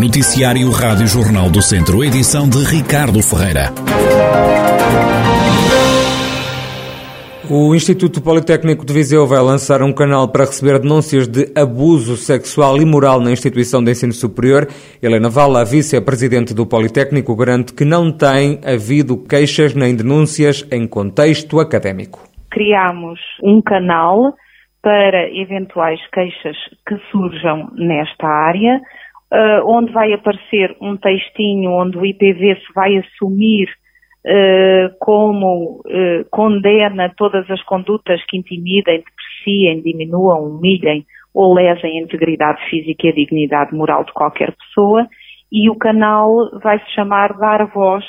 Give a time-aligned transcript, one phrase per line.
[0.00, 3.68] Noticiário Rádio Jornal do Centro, edição de Ricardo Ferreira.
[7.50, 12.78] O Instituto Politécnico de Viseu vai lançar um canal para receber denúncias de abuso sexual
[12.78, 14.66] e moral na instituição de ensino superior.
[15.02, 21.60] Helena Vala, vice-presidente do Politécnico, garante que não tem havido queixas nem denúncias em contexto
[21.60, 22.20] académico.
[22.50, 24.32] Criamos um canal
[24.82, 26.56] para eventuais queixas
[26.88, 28.80] que surjam nesta área,
[29.32, 33.68] uh, onde vai aparecer um textinho onde o IPV se vai assumir
[34.26, 42.02] uh, como uh, condena todas as condutas que intimidem, depreciem, diminuam, humilhem ou lesem a
[42.02, 45.06] integridade física e a dignidade moral de qualquer pessoa,
[45.52, 48.04] e o canal vai se chamar Dar Voz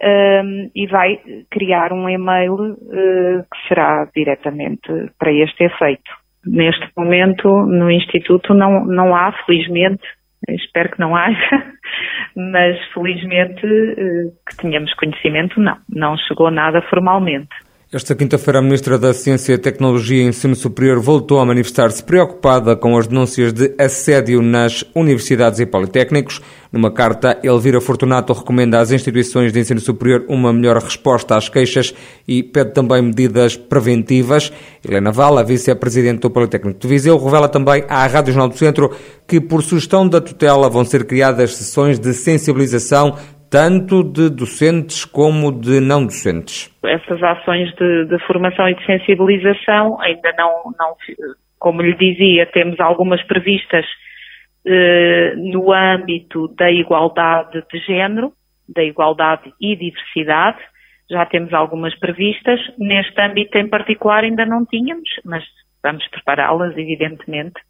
[0.00, 1.20] um, e vai
[1.50, 6.21] criar um e-mail uh, que será diretamente para este efeito.
[6.46, 10.02] Neste momento, no Instituto, não, não há, felizmente,
[10.48, 11.64] espero que não haja,
[12.34, 15.78] mas felizmente uh, que tenhamos conhecimento, não.
[15.88, 17.54] Não chegou nada formalmente.
[17.94, 22.96] Esta quinta-feira, a Ministra da Ciência, Tecnologia e Ensino Superior voltou a manifestar-se preocupada com
[22.96, 26.40] as denúncias de assédio nas universidades e politécnicos.
[26.72, 31.94] Numa carta, Elvira Fortunato recomenda às instituições de ensino superior uma melhor resposta às queixas
[32.26, 34.50] e pede também medidas preventivas.
[34.82, 38.90] Helena Vala, vice-presidente do Politécnico de Viseu, revela também à Rádio Jornal do Centro
[39.28, 43.18] que, por sugestão da tutela, vão ser criadas sessões de sensibilização
[43.52, 46.74] tanto de docentes como de não docentes?
[46.82, 50.96] Essas ações de, de formação e de sensibilização ainda não, não,
[51.58, 53.84] como lhe dizia, temos algumas previstas
[54.66, 58.32] eh, no âmbito da igualdade de género,
[58.66, 60.58] da igualdade e diversidade,
[61.10, 62.58] já temos algumas previstas.
[62.78, 65.44] Neste âmbito em particular ainda não tínhamos, mas
[65.82, 67.60] vamos prepará-las, evidentemente.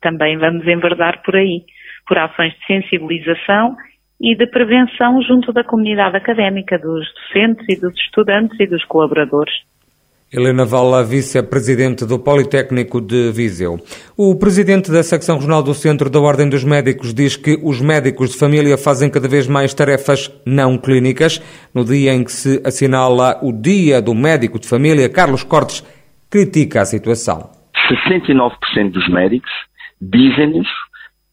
[0.00, 1.64] Também vamos enverdar por aí,
[2.06, 3.74] por ações de sensibilização
[4.22, 9.52] e de prevenção junto da comunidade académica, dos docentes e dos estudantes e dos colaboradores.
[10.32, 13.78] Helena Vala, vice-presidente do Politécnico de Viseu.
[14.16, 18.30] O presidente da secção regional do Centro da Ordem dos Médicos diz que os médicos
[18.30, 21.38] de família fazem cada vez mais tarefas não clínicas.
[21.74, 25.84] No dia em que se assinala o Dia do Médico de Família, Carlos Cortes
[26.30, 27.50] critica a situação.
[28.08, 29.50] 69% dos médicos
[30.00, 30.66] dizem-nos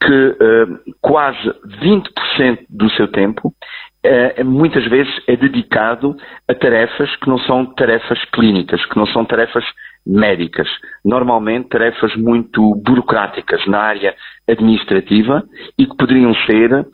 [0.01, 1.49] que uh, quase
[1.81, 6.15] 20% do seu tempo uh, muitas vezes é dedicado
[6.47, 9.65] a tarefas que não são tarefas clínicas, que não são tarefas
[10.07, 10.67] médicas,
[11.03, 14.15] normalmente tarefas muito burocráticas na área
[14.47, 15.43] administrativa
[15.77, 16.85] e que poderiam ser uh,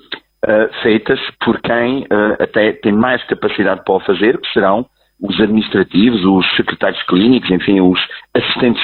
[0.82, 2.08] feitas por quem
[2.40, 4.86] até tem mais capacidade para o fazer, que serão
[5.22, 8.00] os administrativos, os secretários clínicos, enfim, os
[8.34, 8.84] assistentes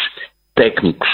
[0.55, 1.09] técnicos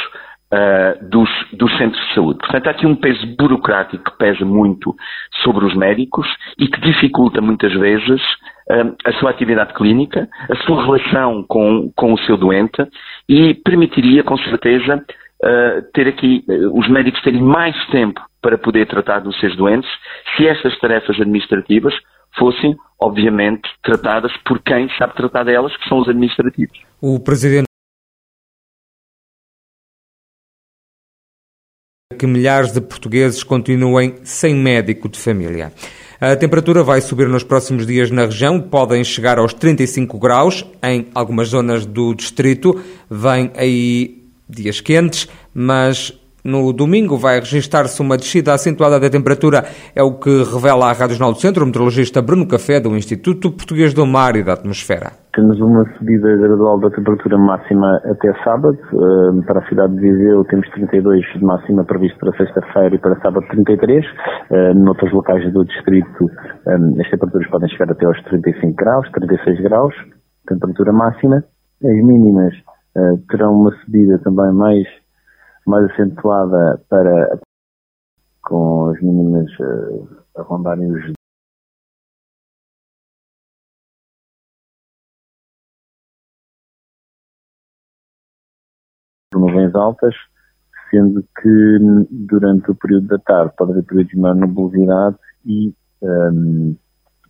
[0.51, 2.39] uh, dos, dos centros de saúde.
[2.39, 4.95] Portanto, há aqui um peso burocrático que pesa muito
[5.43, 6.27] sobre os médicos
[6.57, 8.21] e que dificulta muitas vezes
[8.69, 12.85] uh, a sua atividade clínica, a sua relação com, com o seu doente
[13.27, 16.43] e permitiria, com certeza, uh, ter aqui
[16.73, 19.89] os médicos terem mais tempo para poder tratar dos seus doentes
[20.35, 21.93] se estas tarefas administrativas
[22.37, 26.77] fossem, obviamente, tratadas por quem sabe tratar delas, que são os administrativos.
[27.01, 27.67] O Presidente
[32.15, 35.73] que milhares de portugueses continuem sem médico de família.
[36.21, 41.07] A temperatura vai subir nos próximos dias na região, podem chegar aos 35 graus em
[41.13, 42.81] algumas zonas do distrito.
[43.09, 46.13] Vêm aí dias quentes, mas
[46.47, 51.17] no domingo vai registrar-se uma descida acentuada da temperatura, é o que revela a Rádio
[51.17, 55.11] Jornal do Centro, o meteorologista Bruno Café, do Instituto Português do Mar e da Atmosfera.
[55.35, 58.77] Temos uma subida gradual da temperatura máxima até sábado.
[59.45, 63.45] Para a cidade de Viseu temos 32 de máxima previsto para sexta-feira e para sábado
[63.51, 64.05] 33.
[64.49, 66.31] Eh, noutros locais do distrito
[66.65, 69.93] as temperaturas podem chegar até aos 35 graus, 36 graus,
[70.47, 71.43] temperatura máxima.
[71.83, 72.53] As mínimas
[73.29, 74.87] terão uma subida também mais
[75.67, 77.39] mais acentuada para
[78.41, 81.13] com as mínimas uh, a rondarem os
[89.35, 90.15] nuvens altas,
[90.89, 91.77] sendo que
[92.11, 95.15] durante o período da tarde pode haver períodos de maior
[95.45, 96.75] e um,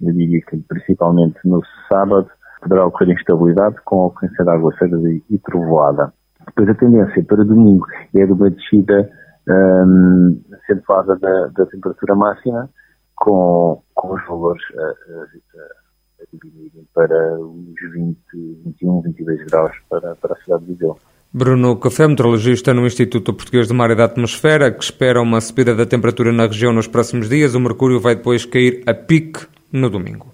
[0.02, 2.30] eu diria que principalmente no sábado
[2.62, 6.14] poderá ocorrer instabilidade com a ocorrência de aguaceiras e, e trovoada.
[6.48, 7.86] Depois a tendência para domingo
[8.16, 9.10] é de uma descida
[9.50, 12.70] um, acentuada da, da, temperatura máxima,
[13.16, 18.18] com, com os valores a, a, a, diminuírem para os 20,
[18.66, 20.98] 21, 22 graus para, para a cidade de Viseu.
[21.34, 25.76] Bruno Café, meteorologista no Instituto Português do Mar e da Atmosfera, que espera uma subida
[25.76, 27.54] da temperatura na região nos próximos dias.
[27.54, 30.34] O mercúrio vai depois cair a pique no domingo.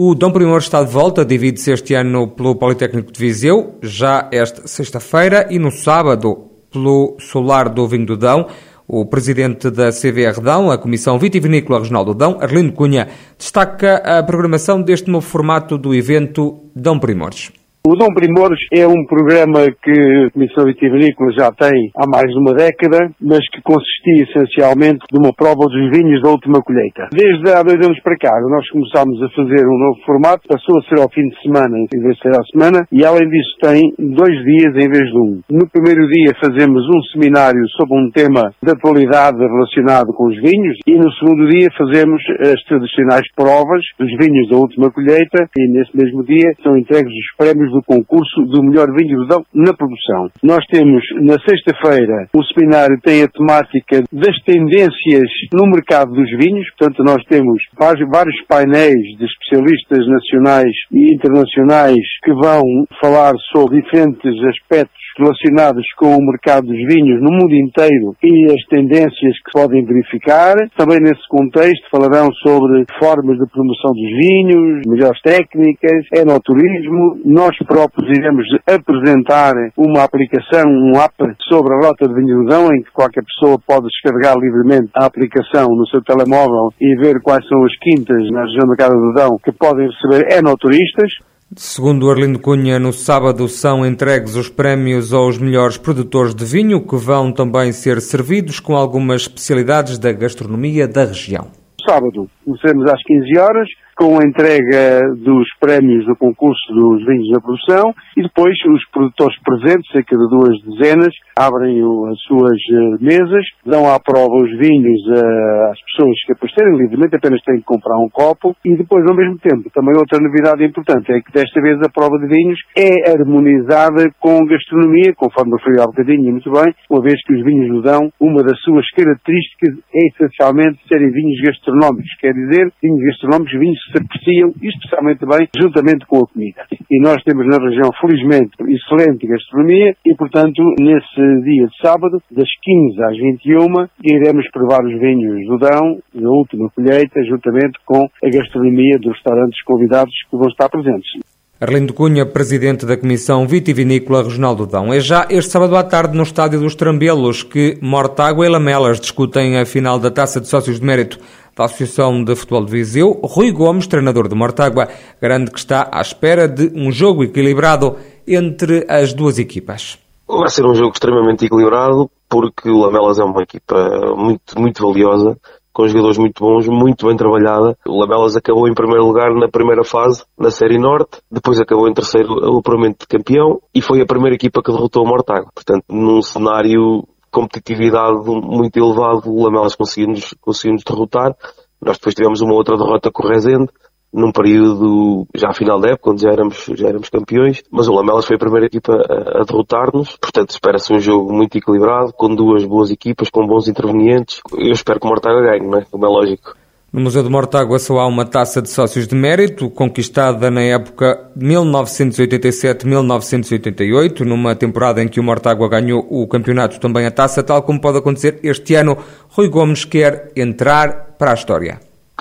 [0.00, 4.68] O Dom Primor está de volta, divide-se este ano pelo Politécnico de Viseu, já esta
[4.68, 8.46] sexta-feira, e no sábado pelo Solar do Vinho do Dão.
[8.86, 14.22] O presidente da CVR Dão, a Comissão Vitivinícola Regional do Dão, Arlindo Cunha, destaca a
[14.22, 17.50] programação deste novo formato do evento Dão Primores.
[17.88, 22.36] O Dom Primores é um programa que a Comissão Vitivinícola já tem há mais de
[22.36, 27.08] uma década, mas que consistia essencialmente de uma prova dos vinhos da última colheita.
[27.10, 30.82] Desde há dois anos para cá, nós começámos a fazer um novo formato, passou a
[30.84, 33.80] ser ao fim de semana em vez de ser à semana, e além disso tem
[33.96, 35.40] dois dias em vez de um.
[35.48, 40.76] No primeiro dia fazemos um seminário sobre um tema de atualidade relacionado com os vinhos,
[40.86, 42.20] e no segundo dia fazemos
[42.52, 47.32] as tradicionais provas dos vinhos da última colheita, e nesse mesmo dia são entregues os
[47.38, 50.30] prémios do concurso do melhor vinho do Dão na produção.
[50.42, 56.66] Nós temos na sexta-feira o seminário tem a temática das tendências no mercado dos vinhos,
[56.76, 62.62] portanto nós temos vários painéis de especialistas nacionais e internacionais que vão
[63.00, 68.62] falar sobre diferentes aspectos relacionados com o mercado dos vinhos no mundo inteiro e as
[68.70, 70.54] tendências que podem verificar.
[70.76, 77.20] Também nesse contexto falarão sobre formas de promoção dos vinhos, melhores técnicas, enoturismo.
[77.24, 81.14] Nós próprios iremos apresentar uma aplicação, um app
[81.48, 85.86] sobre a rota de vinhodão em que qualquer pessoa pode descarregar livremente a aplicação no
[85.88, 89.52] seu telemóvel e ver quais são as quintas na região da Casa do Dão que
[89.52, 91.12] podem receber enoturistas.
[91.56, 96.96] Segundo Arlindo Cunha, no sábado são entregues os prémios aos melhores produtores de vinho, que
[96.96, 101.48] vão também ser servidos com algumas especialidades da gastronomia da região.
[101.88, 103.68] Sábado, começamos às 15 horas,
[103.98, 109.36] com a entrega dos prémios do concurso dos vinhos da produção e depois os produtores
[109.42, 115.02] presentes, cerca de duas dezenas, abrem as suas eh, mesas, dão à prova os vinhos
[115.10, 119.16] eh, às pessoas que apostarem livremente, apenas têm que comprar um copo e depois ao
[119.16, 123.10] mesmo tempo, também outra novidade importante é que desta vez a prova de vinhos é
[123.10, 127.82] harmonizada com gastronomia, conforme referi há bocadinho muito bem, uma vez que os vinhos do
[127.82, 133.87] Dão, uma das suas características é essencialmente serem vinhos gastronómicos, quer dizer, vinhos gastronómicos, vinhos
[133.90, 136.66] se apreciam especialmente bem juntamente com a comida.
[136.90, 142.48] E nós temos na região, felizmente, excelente gastronomia e, portanto, nesse dia de sábado, das
[142.62, 148.30] 15 às 21, iremos provar os vinhos do Dão, da última colheita, juntamente com a
[148.30, 151.20] gastronomia dos restaurantes convidados que vão estar presentes.
[151.60, 154.94] Arlindo Cunha, presidente da Comissão Vitivinícola Regional do Dão.
[154.94, 159.58] É já este sábado à tarde no Estádio dos Trambelos que Mortágua e Lamelas discutem
[159.58, 161.18] a final da Taça de Sócios de Mérito
[161.58, 163.20] da Associação de Futebol de Viseu.
[163.24, 164.88] Rui Gomes, treinador de Mortágua,
[165.20, 167.96] garante que está à espera de um jogo equilibrado
[168.26, 169.98] entre as duas equipas.
[170.28, 173.74] Vai ser um jogo extremamente equilibrado porque o Lamelas é uma equipa
[174.16, 175.36] muito, muito valiosa
[175.72, 177.78] com jogadores muito bons, muito bem trabalhada.
[177.86, 181.94] O Lamelas acabou em primeiro lugar na primeira fase, na Série Norte, depois acabou em
[181.94, 185.50] terceiro o apuramento de campeão e foi a primeira equipa que derrotou o Mortágua.
[185.54, 191.34] Portanto, num cenário competitividade muito elevado, o Lamelas conseguimos, conseguimos derrotar.
[191.80, 193.68] Nós depois tivemos uma outra derrota com o Rezende,
[194.12, 198.24] num período já final da época, onde já éramos, já éramos campeões, mas o Lamelas
[198.24, 202.64] foi a primeira equipa a, a derrotar-nos, portanto espera-se um jogo muito equilibrado, com duas
[202.64, 204.40] boas equipas, com bons intervenientes.
[204.56, 205.84] Eu espero que o Mortaga ganhe, não é?
[205.84, 206.54] Como é lógico.
[206.90, 211.30] No Museu de Mortágua só há uma taça de sócios de mérito, conquistada na época
[211.36, 217.78] 1987-1988, numa temporada em que o Mortágua ganhou o campeonato também a taça, tal como
[217.78, 218.96] pode acontecer este ano.
[219.28, 221.78] Rui Gomes quer entrar para a história.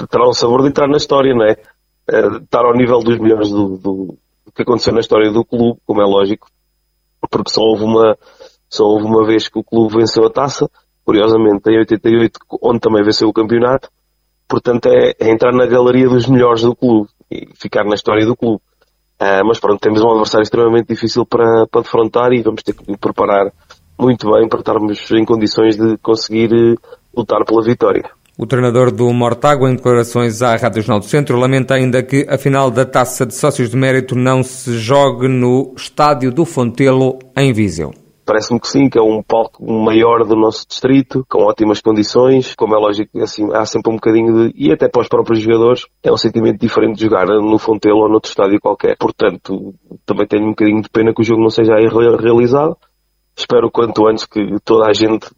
[0.09, 1.55] Terá o sabor de entrar na história, não é?
[2.11, 5.79] Eh, estar ao nível dos melhores do, do, do, que aconteceu na história do clube,
[5.85, 6.49] como é lógico,
[7.31, 8.17] porque só houve uma,
[8.69, 10.69] só houve uma vez que o clube venceu a taça,
[11.05, 13.89] curiosamente em 88, onde também venceu o campeonato,
[14.47, 18.35] portanto é, é, entrar na galeria dos melhores do clube e ficar na história do
[18.35, 18.61] clube.
[19.19, 22.87] Uh, mas pronto, temos um adversário extremamente difícil para, para defrontar e vamos ter que
[22.87, 23.51] nos preparar
[23.97, 26.77] muito bem para estarmos em condições de conseguir uh,
[27.15, 28.09] lutar pela vitória.
[28.37, 32.37] O treinador do Mortágua, em declarações à Rádio Jornal do Centro, lamenta ainda que a
[32.37, 37.51] final da Taça de Sócios de Mérito não se jogue no Estádio do Fontelo, em
[37.51, 37.91] Viseu.
[38.27, 42.75] Parece-me que sim, que é um palco maior do nosso distrito, com ótimas condições, como
[42.75, 46.11] é lógico, assim, há sempre um bocadinho de, e até para os próprios jogadores, é
[46.11, 48.97] um sentimento diferente de jogar no Fontelo ou noutro estádio qualquer.
[48.97, 49.73] Portanto,
[50.05, 52.75] também tenho um bocadinho de pena que o jogo não seja aí realizado.
[53.33, 55.29] Espero quanto antes que toda a gente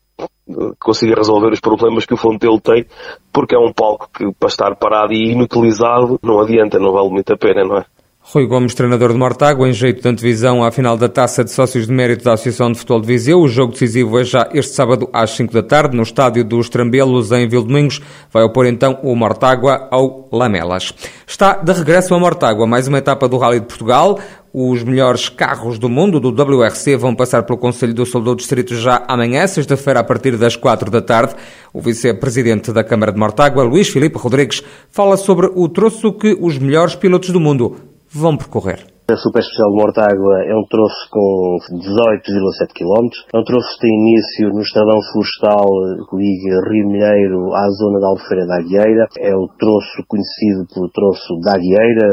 [0.79, 2.87] consiga resolver os problemas que o Fontelo tem,
[3.31, 7.31] porque é um palco que para estar parado e inutilizado não adianta, não vale muito
[7.31, 7.85] a pena, não é?
[8.31, 11.87] Rui Gomes, treinador de Mortágua, em jeito de antevisão à final da Taça de Sócios
[11.87, 13.39] de Mérito da Associação de Futebol de Viseu.
[13.39, 17.31] O jogo decisivo é já este sábado às 5 da tarde, no estádio dos Trambelos,
[17.31, 17.99] em Vildomingos.
[18.31, 20.93] Vai opor então o Mortágua ao Lamelas.
[21.25, 24.19] Está de regresso a Mortágua, mais uma etapa do Rally de Portugal.
[24.53, 28.75] Os melhores carros do mundo do WRC vão passar pelo Conselho do Sul do Distrito
[28.75, 31.33] já amanhã, sexta-feira, a partir das 4 da tarde.
[31.73, 36.59] O vice-presidente da Câmara de Mortágua, Luís Filipe Rodrigues, fala sobre o troço que os
[36.59, 38.85] melhores pilotos do mundo vão percorrer.
[39.09, 43.09] A Super Especial de Mortágua é um troço com 18,7 km.
[43.33, 45.65] É um troço que tem início no Estradão Florestal
[46.05, 49.09] que liga Rio Milheiro à zona da Albufeira da Aguieira.
[49.17, 52.05] É o troço conhecido pelo troço da Aguieira,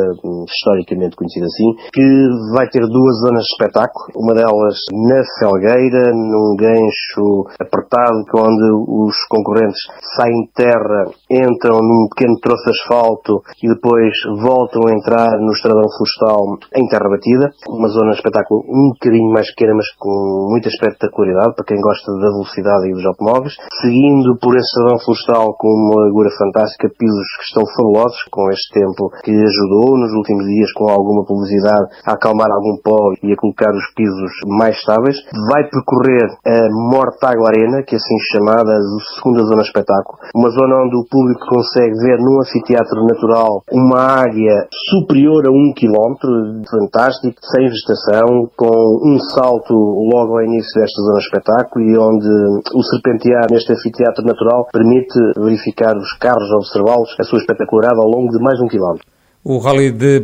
[0.48, 2.08] historicamente conhecido assim, que
[2.56, 4.16] vai ter duas zonas de espetáculo.
[4.16, 8.72] Uma delas na Felgueira, num gancho apertado, onde
[9.04, 9.84] os concorrentes
[10.16, 15.52] saem de terra, entram num pequeno troço de asfalto e depois voltam a entrar no
[15.52, 19.86] Estradão Florestal em em terra batida, uma zona de espetáculo um bocadinho mais pequena, mas
[19.98, 24.98] com muita espetacularidade para quem gosta da velocidade e dos automóveis, seguindo por esse estradão
[25.02, 30.12] florestal com uma largura fantástica, pisos que estão fabulosos, com este tempo que ajudou nos
[30.14, 34.76] últimos dias com alguma publicidade a acalmar algum pó e a colocar os pisos mais
[34.76, 35.16] estáveis.
[35.50, 38.80] Vai percorrer a Mortágua Arena, que é assim chamada, a
[39.18, 44.22] segunda zona de espetáculo, uma zona onde o público consegue ver num anfiteatro natural uma
[44.22, 46.28] área superior a um quilómetro
[46.76, 52.28] fantástico, sem vegetação, com um salto logo ao início desta zona espetáculo e onde
[52.74, 58.30] o serpentear neste anfiteatro natural permite verificar os carros, observá-los, a sua espetacularidade ao longo
[58.30, 59.06] de mais um quilómetro.
[59.44, 60.20] O Rally de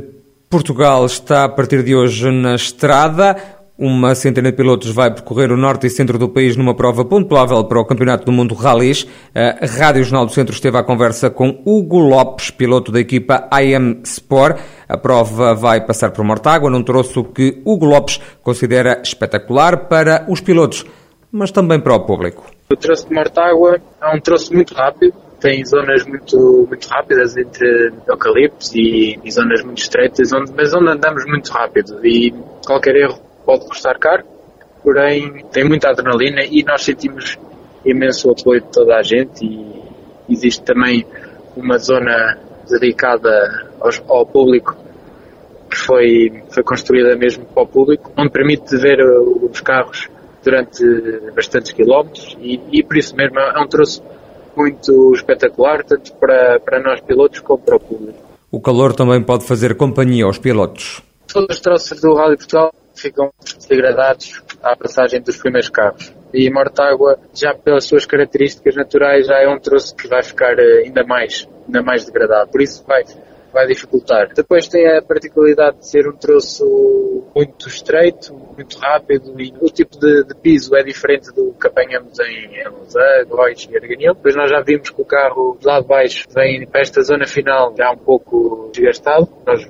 [0.50, 3.36] Portugal está a partir de hoje na estrada.
[3.84, 7.64] Uma centena de pilotos vai percorrer o norte e centro do país numa prova pontuável
[7.64, 9.08] para o Campeonato do Mundo Rallys.
[9.34, 14.00] A Rádio Jornal do Centro esteve à conversa com Hugo Lopes, piloto da equipa IM
[14.04, 14.60] Sport.
[14.88, 20.40] A prova vai passar por Mortágua, num troço que Hugo Lopes considera espetacular para os
[20.40, 20.86] pilotos,
[21.32, 22.44] mas também para o público.
[22.70, 27.90] O troço de Mortágua é um troço muito rápido, tem zonas muito, muito rápidas entre
[28.08, 32.32] eucaliptos e, e zonas muito estreitas, onde, mas onde andamos muito rápido e
[32.64, 34.24] qualquer erro pode custar caro,
[34.82, 37.38] porém tem muita adrenalina e nós sentimos
[37.84, 39.82] imenso apoio de toda a gente e
[40.28, 41.04] existe também
[41.56, 44.76] uma zona dedicada aos, ao público
[45.70, 50.08] que foi, foi construída mesmo para o público, onde permite ver os carros
[50.44, 50.84] durante
[51.34, 54.02] bastantes quilómetros e, e por isso mesmo é um troço
[54.54, 58.18] muito espetacular, tanto para, para nós pilotos como para o público.
[58.50, 61.00] O calor também pode fazer companhia aos pilotos.
[61.32, 63.32] Todos os troços do Rally Portugal ficam
[63.68, 66.12] degradados à passagem dos primeiros carros.
[66.32, 70.84] E Mortágua, já pelas suas características naturais, já é um troço que vai ficar eh,
[70.84, 72.50] ainda mais, ainda mais degradado.
[72.50, 73.04] Por isso vai,
[73.52, 74.32] vai dificultar.
[74.34, 79.98] Depois tem a particularidade de ser um troço muito estreito, muito rápido e o tipo
[79.98, 84.14] de, de piso é diferente do que apanhamos em Lausanne, Góis e Arganil.
[84.14, 87.74] Depois nós já vimos que o carro de de baixo vem para esta zona final
[87.76, 89.28] já um pouco desgastado.
[89.46, 89.66] Nós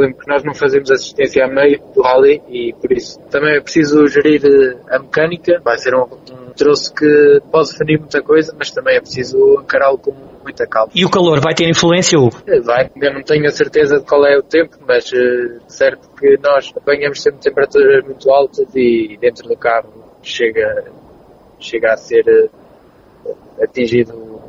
[0.00, 3.60] lembro que nós não fazemos assistência a meio do rally e por isso também é
[3.60, 5.60] preciso gerir eh, a mecânica.
[5.62, 9.98] Vai ser um, um troço que pode definir muita coisa, mas também é preciso encará-lo
[9.98, 10.92] com muita calma.
[10.94, 12.36] E o calor vai ter influência, Hugo?
[12.46, 16.08] Eh, vai, ainda não tenho a certeza de qual é o tempo, mas uh, certo
[16.18, 20.84] que nós apanhamos sempre temperaturas muito altas e dentro do carro chega,
[21.60, 22.50] chega a ser
[23.60, 24.40] atingido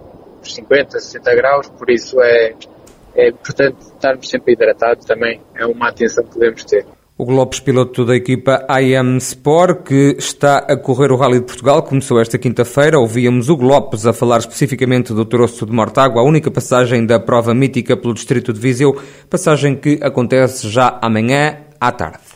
[0.42, 2.54] os 50, 60 graus, por isso é
[3.16, 6.86] é importante estarmos sempre hidratados também, é uma atenção que devemos ter.
[7.16, 11.84] O Lopes, piloto da equipa IM Sport, que está a correr o Rally de Portugal,
[11.84, 13.00] começou esta quinta-feira.
[13.00, 17.54] Ouvíamos o Lopes a falar especificamente do Troço de Mortágua, a única passagem da prova
[17.54, 22.33] mítica pelo distrito de Viseu, passagem que acontece já amanhã à tarde.